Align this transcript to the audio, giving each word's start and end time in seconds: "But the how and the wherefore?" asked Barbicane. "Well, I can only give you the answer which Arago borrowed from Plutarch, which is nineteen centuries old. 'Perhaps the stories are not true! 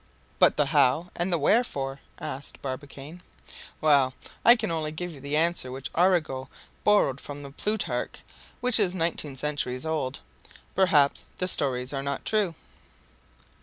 "But 0.39 0.57
the 0.57 0.65
how 0.65 1.11
and 1.15 1.31
the 1.31 1.37
wherefore?" 1.37 1.99
asked 2.19 2.59
Barbicane. 2.63 3.21
"Well, 3.81 4.15
I 4.43 4.55
can 4.55 4.71
only 4.71 4.91
give 4.91 5.11
you 5.13 5.19
the 5.21 5.37
answer 5.37 5.71
which 5.71 5.91
Arago 5.93 6.49
borrowed 6.83 7.21
from 7.21 7.53
Plutarch, 7.53 8.21
which 8.61 8.79
is 8.79 8.95
nineteen 8.95 9.35
centuries 9.35 9.85
old. 9.85 10.19
'Perhaps 10.73 11.25
the 11.37 11.47
stories 11.47 11.93
are 11.93 12.01
not 12.01 12.25
true! 12.25 12.55